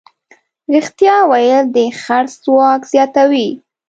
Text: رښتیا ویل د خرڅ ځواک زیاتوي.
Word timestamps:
رښتیا 0.73 1.15
ویل 1.31 1.65
د 1.75 1.77
خرڅ 2.01 2.31
ځواک 2.43 2.81
زیاتوي. 2.93 3.49